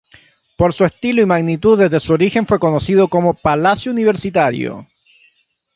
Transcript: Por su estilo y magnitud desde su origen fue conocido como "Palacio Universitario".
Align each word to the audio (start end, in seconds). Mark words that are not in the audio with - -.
Por 0.57 0.73
su 0.73 0.83
estilo 0.83 1.21
y 1.21 1.27
magnitud 1.27 1.77
desde 1.77 1.99
su 1.99 2.11
origen 2.11 2.47
fue 2.47 2.57
conocido 2.57 3.07
como 3.07 3.35
"Palacio 3.35 3.91
Universitario". 3.91 4.87